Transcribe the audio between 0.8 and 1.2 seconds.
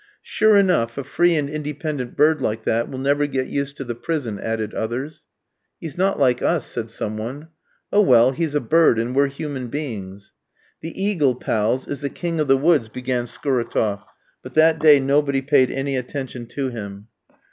a